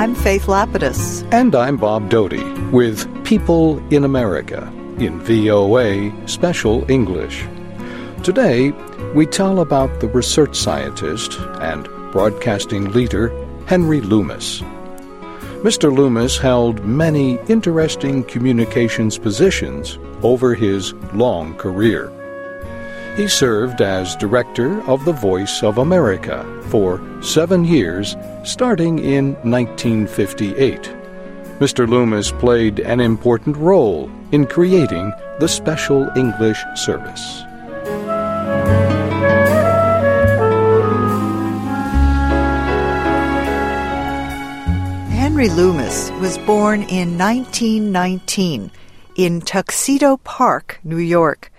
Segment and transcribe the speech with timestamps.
[0.00, 1.30] I'm Faith Lapidus.
[1.30, 7.44] And I'm Bob Doughty with People in America in VOA Special English.
[8.22, 8.70] Today,
[9.14, 13.28] we tell about the research scientist and broadcasting leader
[13.66, 14.62] Henry Loomis.
[15.60, 15.94] Mr.
[15.94, 22.10] Loomis held many interesting communications positions over his long career.
[23.16, 30.82] He served as director of the Voice of America for seven years, starting in 1958.
[31.58, 31.86] Mr.
[31.86, 37.42] Loomis played an important role in creating the Special English Service.
[45.10, 48.70] Henry Loomis was born in 1919
[49.16, 51.49] in Tuxedo Park, New York.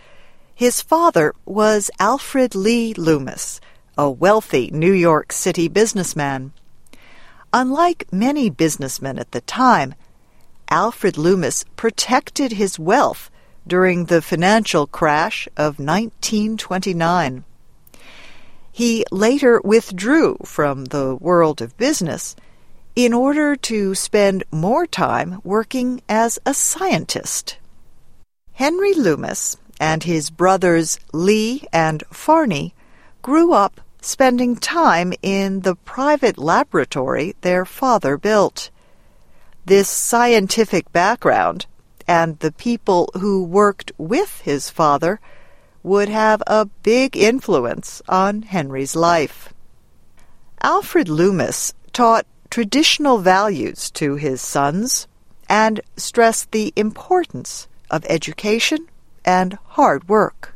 [0.62, 3.60] His father was Alfred Lee Loomis,
[3.98, 6.54] a wealthy New York City businessman.
[7.52, 9.96] Unlike many businessmen at the time,
[10.70, 13.32] Alfred Loomis protected his wealth
[13.66, 17.44] during the financial crash of 1929.
[18.72, 22.36] He later withdrew from the world of business
[22.96, 27.58] in order to spend more time working as a scientist.
[28.54, 32.76] Henry Loomis and his brothers Lee and Farney
[33.24, 38.70] grew up spending time in the private laboratory their father built.
[39.66, 41.66] This scientific background
[42.08, 45.20] and the people who worked with his father
[45.82, 49.52] would have a big influence on Henry's life.
[50.62, 55.08] Alfred Loomis taught traditional values to his sons
[55.50, 58.88] and stressed the importance of education
[59.26, 60.56] and hard work.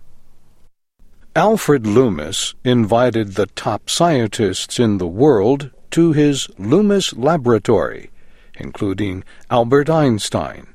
[1.35, 8.09] Alfred Loomis invited the top scientists in the world to his Loomis Laboratory,
[8.57, 10.67] including Albert Einstein,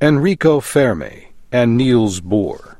[0.00, 2.76] Enrico Fermi, and Niels Bohr.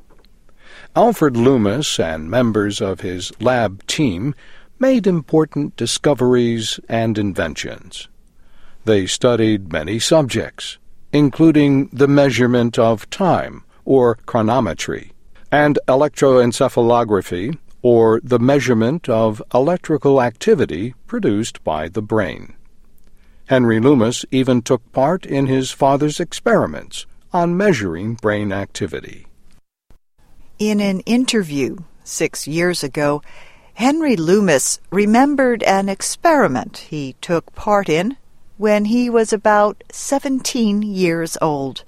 [0.97, 4.35] Alfred Loomis and members of his lab team
[4.79, 8.09] made important discoveries and inventions.
[8.85, 10.79] They studied many subjects,
[11.13, 15.13] including the measurement of time, or chronometry,
[15.51, 22.55] and electroencephalography, or the measurement of electrical activity produced by the brain.
[23.47, 29.27] Henry Loomis even took part in his father's experiments on measuring brain activity.
[30.59, 33.21] In an interview six years ago,
[33.75, 38.17] Henry Loomis remembered an experiment he took part in
[38.57, 41.83] when he was about 17 years old.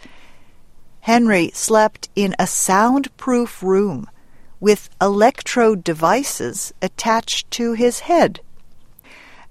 [1.06, 4.10] Henry slept in a soundproof room
[4.58, 8.40] with electrode devices attached to his head.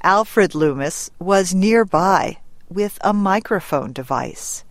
[0.04, 4.66] Alfred Loomis was nearby with a microphone device.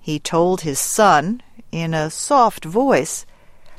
[0.00, 3.26] He told his son, in a soft voice,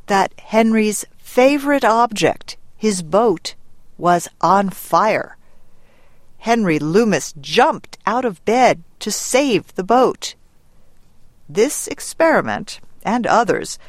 [0.06, 3.56] that Henry's favorite object his boat
[3.98, 5.36] was on fire.
[6.38, 10.36] Henry Loomis jumped out of bed to save the boat.
[11.50, 13.80] This experiment, and others,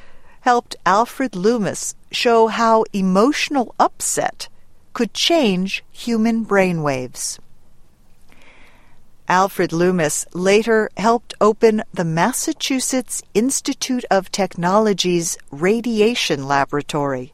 [0.41, 4.49] helped Alfred Loomis show how emotional upset
[4.95, 7.39] could change human brainwaves.
[9.29, 17.33] Alfred Loomis later helped open the Massachusetts Institute of Technology's Radiation Laboratory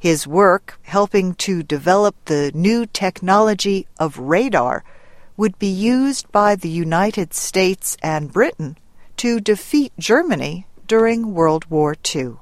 [0.00, 4.82] his work, helping to develop the new technology of radar,
[5.36, 8.78] would be used by the United States and Britain
[9.20, 12.36] to defeat Germany during World War II.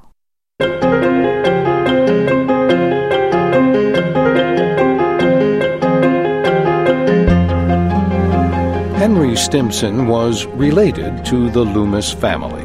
[8.97, 12.62] Henry Stimson was related to the Loomis family.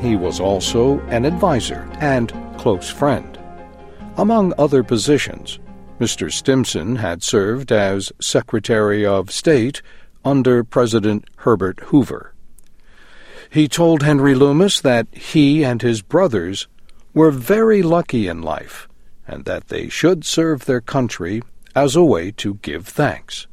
[0.00, 3.36] He was also an advisor and close friend.
[4.16, 5.58] Among other positions,
[5.98, 6.32] Mr.
[6.32, 9.82] Stimson had served as Secretary of State
[10.24, 12.32] under President Herbert Hoover.
[13.50, 16.68] He told Henry Loomis that he and his brothers
[17.12, 18.88] were very lucky in life
[19.26, 21.42] and that they should serve their country
[21.74, 23.48] as a way to give thanks.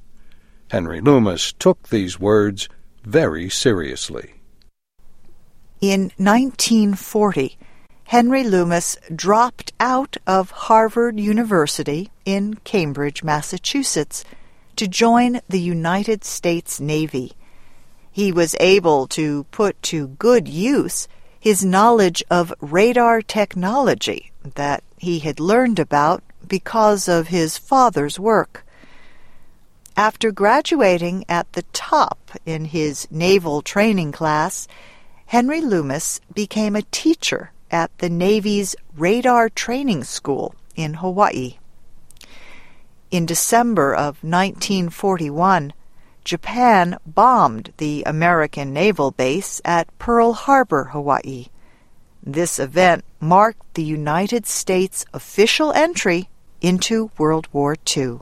[0.70, 2.70] Henry Loomis took these words
[3.04, 4.34] very seriously.
[5.82, 7.58] In 1940,
[8.06, 14.24] Henry Loomis dropped out of Harvard University in Cambridge, Massachusetts,
[14.76, 17.34] to join the United States Navy.
[18.18, 21.08] He was able to put to good use
[21.40, 28.66] his knowledge of radar technology that he had learned about because of his father's work.
[29.96, 34.68] After graduating at the top in his naval training class,
[35.28, 41.60] Henry Loomis became a teacher at the Navy's Radar Training School in Hawaii.
[43.12, 45.72] In December of 1941,
[46.28, 51.46] Japan bombed the American naval base at Pearl Harbor, Hawaii.
[52.22, 56.28] This event marked the United States' official entry
[56.60, 58.20] into World War II.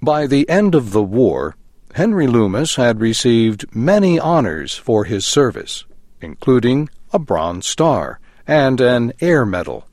[0.00, 1.56] By the end of the war,
[1.92, 5.84] Henry Loomis had received many honors for his service,
[6.22, 9.86] including a Bronze Star and an Air Medal.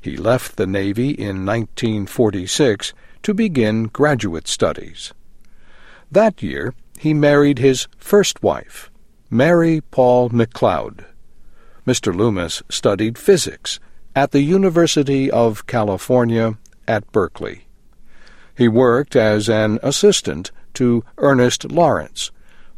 [0.00, 2.94] He left the Navy in 1946
[3.24, 5.12] to begin graduate studies.
[6.12, 8.90] That year, he married his first wife,
[9.30, 11.04] Mary Paul McLeod.
[11.86, 12.14] Mr.
[12.14, 13.78] Loomis studied physics
[14.16, 16.58] at the University of California
[16.88, 17.66] at Berkeley.
[18.56, 22.32] He worked as an assistant to Ernest Lawrence,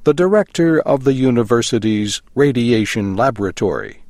[0.04, 4.02] the director of the university's radiation laboratory.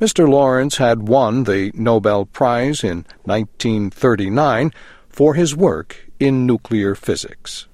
[0.00, 0.28] Mr.
[0.28, 4.72] Lawrence had won the Nobel Prize in 1939
[5.08, 7.68] for his work in nuclear physics.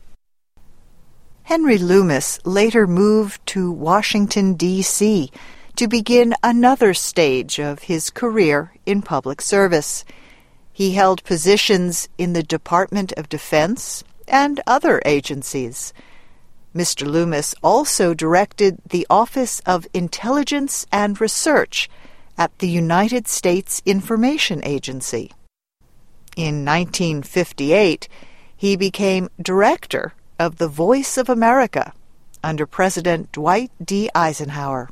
[1.46, 5.30] Henry Loomis later moved to Washington, D.C.
[5.76, 10.04] to begin another stage of his career in public service.
[10.72, 15.94] He held positions in the Department of Defense and other agencies.
[16.74, 17.06] Mr.
[17.06, 21.88] Loomis also directed the Office of Intelligence and Research
[22.36, 25.30] at the United States Information Agency.
[26.36, 28.08] In 1958,
[28.56, 31.92] he became director of the Voice of America
[32.42, 34.08] under President Dwight D.
[34.14, 34.88] Eisenhower.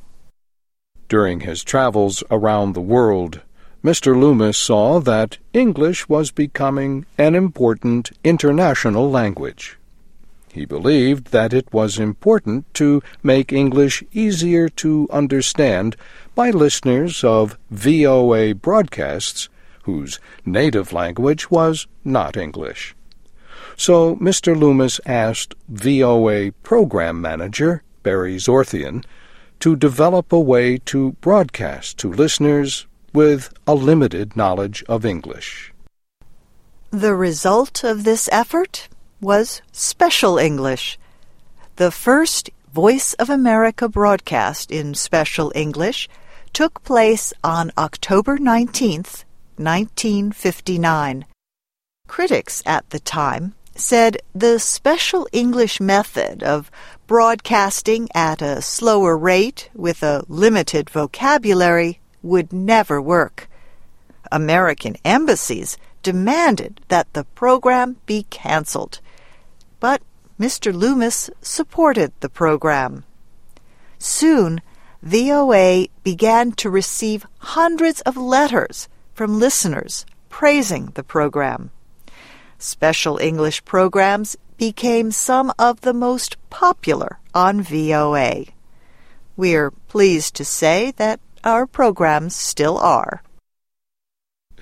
[1.08, 3.41] During his travels around the world,
[3.85, 4.19] Mr.
[4.19, 9.79] Loomis saw that English was becoming an important international language.
[10.50, 15.97] He believed that it was important to make English easier to understand
[16.35, 19.49] by listeners of VOA broadcasts
[19.82, 22.94] whose native language was not English.
[23.76, 24.59] So Mr.
[24.59, 29.05] Loomis asked VOA program manager Barry Zorthian
[29.61, 35.73] to develop a way to broadcast to listeners with a limited knowledge of English.
[36.91, 38.88] The result of this effort
[39.21, 40.99] was Special English,
[41.76, 46.09] the first Voice of America broadcast in Special English
[46.53, 49.25] took place on October 19th,
[49.56, 51.25] 1959.
[52.06, 56.71] Critics at the time said the Special English method of
[57.06, 63.49] broadcasting at a slower rate with a limited vocabulary would never work.
[64.32, 69.00] American embassies demanded that the program be canceled.
[69.81, 70.03] But
[70.38, 70.73] Mr.
[70.75, 73.05] Loomis supported the program.
[73.99, 74.61] Soon,
[75.03, 81.71] VOA began to receive hundreds of letters from listeners praising the program.
[82.64, 88.46] Special English programs became some of the most popular on VOA.
[89.37, 93.22] We're pleased to say that our programs still are.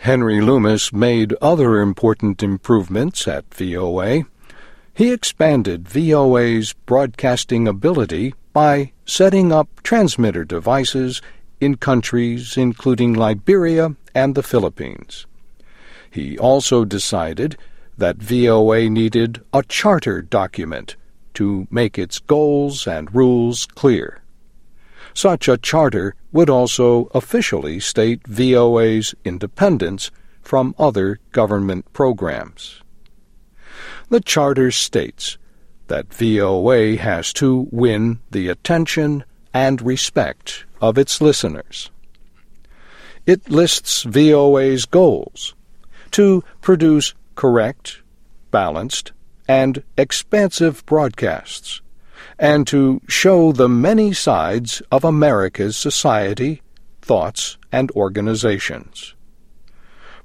[0.01, 4.25] Henry Loomis made other important improvements at VOA.
[4.93, 11.23] He expanded VOA's broadcasting ability by setting up transmitter devices
[11.61, 15.25] in countries including Liberia and the Philippines.
[16.11, 17.57] He also decided
[18.03, 20.97] that VOA needed a charter document
[21.35, 24.23] to make its goals and rules clear.
[25.15, 32.83] Such a charter would also officially state VOA's independence from other government programs.
[34.09, 35.39] The charter states
[35.87, 39.23] that VOA has to win the attention
[39.55, 41.93] and respect of its listeners.
[43.27, 45.55] It lists VOA's goals
[46.11, 48.03] to produce correct,
[48.51, 49.13] balanced,
[49.49, 51.83] and expansive broadcasts
[52.39, 56.63] and to show the many sides of America's society,
[57.01, 59.15] thoughts, and organizations.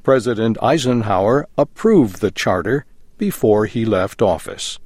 [0.03, 2.85] President Eisenhower approved the charter
[3.17, 4.79] before he left office.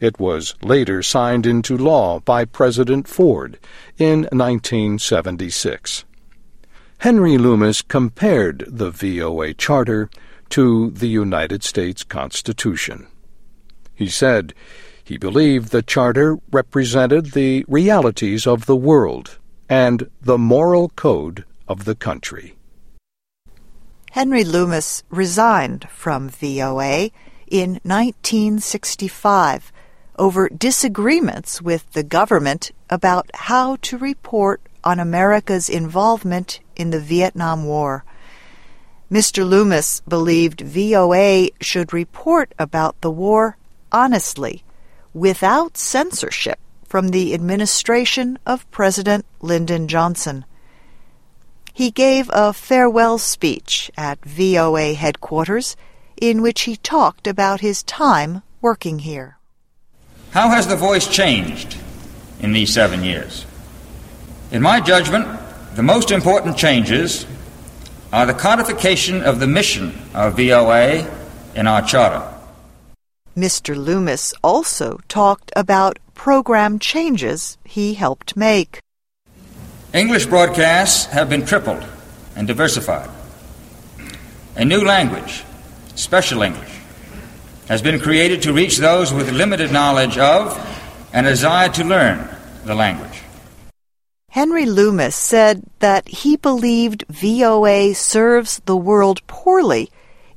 [0.00, 3.58] It was later signed into law by President Ford
[3.98, 6.04] in 1976.
[6.98, 10.08] Henry Loomis compared the VOA Charter
[10.50, 13.06] to the United States Constitution.
[13.94, 14.54] He said,
[15.02, 19.38] he believed the Charter represented the realities of the world
[19.68, 22.56] and the moral code of the country.
[24.12, 27.10] Henry Loomis resigned from VOA
[27.46, 29.72] in 1965
[30.18, 37.64] over disagreements with the government about how to report on America's involvement in the Vietnam
[37.64, 38.04] War.
[39.10, 39.48] Mr.
[39.48, 43.56] Loomis believed VOA should report about the war
[43.92, 44.62] honestly,
[45.14, 50.44] without censorship from the administration of President Lyndon Johnson.
[51.72, 55.76] He gave a farewell speech at VOA headquarters
[56.20, 59.38] in which he talked about his time working here.
[60.32, 61.76] How has the voice changed
[62.40, 63.46] in these seven years?
[64.50, 65.26] In my judgment,
[65.76, 67.26] the most important changes
[68.12, 71.06] are the codification of the mission of VOA
[71.54, 72.22] in our charter.
[73.36, 73.76] Mr.
[73.76, 78.80] Loomis also talked about program changes he helped make.
[79.92, 81.84] English broadcasts have been tripled
[82.34, 83.08] and diversified.
[84.56, 85.44] A new language,
[85.94, 86.72] special English,
[87.68, 90.56] has been created to reach those with limited knowledge of
[91.12, 92.28] and a desire to learn
[92.64, 93.22] the language.
[94.38, 99.90] Henry Loomis said that he believed VOA serves the world poorly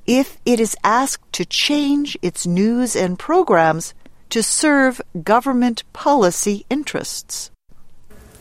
[0.07, 3.93] if it is asked to change its news and programs
[4.31, 7.51] to serve government policy interests.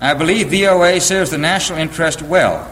[0.00, 2.64] I believe VOA serves the national interest well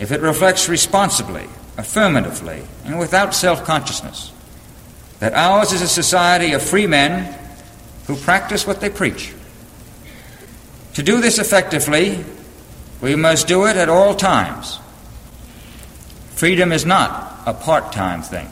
[0.00, 1.44] if it reflects responsibly,
[1.76, 4.32] affirmatively, and without self consciousness
[5.20, 7.38] that ours is a society of free men
[8.08, 9.32] who practice what they preach.
[10.94, 12.24] To do this effectively,
[13.00, 14.78] we must do it at all times.
[16.34, 18.48] Freedom is not a part time thing.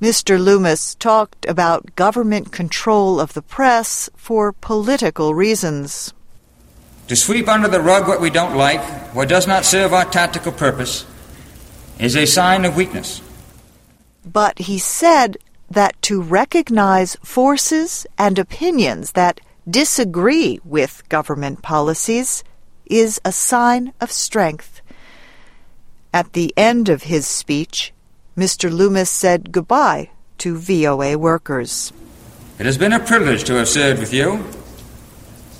[0.00, 0.42] Mr.
[0.42, 6.14] Loomis talked about government control of the press for political reasons.
[7.08, 8.80] To sweep under the rug what we don't like,
[9.14, 11.04] what does not serve our tactical purpose,
[11.98, 13.20] is a sign of weakness.
[14.24, 15.36] But he said
[15.70, 22.44] that to recognize forces and opinions that disagree with government policies
[22.86, 24.80] is a sign of strength.
[26.12, 27.92] At the end of his speech,
[28.36, 28.70] Mr.
[28.70, 31.92] Loomis said goodbye to VOA workers.
[32.58, 34.44] It has been a privilege to have served with you,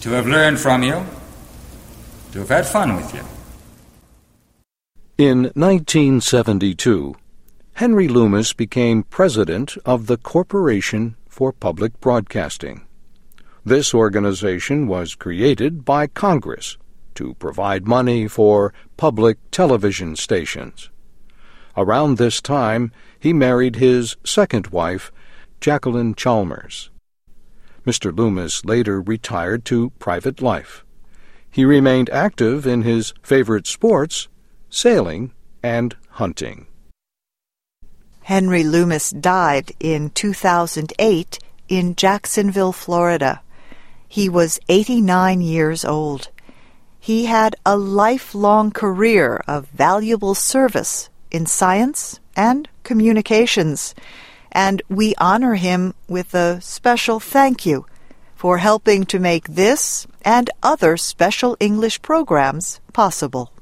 [0.01, 1.07] to have learned from you,
[2.33, 3.25] to have had fun with you.
[5.19, 7.15] In 1972,
[7.75, 12.87] Henry Loomis became president of the Corporation for Public Broadcasting.
[13.65, 16.79] This organization was created by Congress
[17.15, 20.89] to provide money for public television stations.
[21.77, 25.13] Around this time, he married his second wife,
[25.61, 26.91] Jacqueline Chalmers.
[27.87, 28.17] Mr.
[28.17, 30.85] Loomis later retired to private life.
[31.51, 34.29] He remained active in his favorite sports,
[34.71, 36.67] sailing and hunting.
[38.23, 41.39] Henry Loomis died in 2008
[41.69, 43.43] in Jacksonville, Florida.
[44.13, 46.31] He was 89 years old.
[46.99, 53.95] He had a lifelong career of valuable service in science and communications,
[54.51, 57.87] and we honor him with a special thank you
[58.35, 63.53] for helping to make this and other special English programs possible.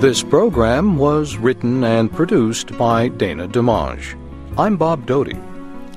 [0.00, 4.18] This program was written and produced by Dana DeMange.
[4.56, 5.36] I'm Bob Doughty.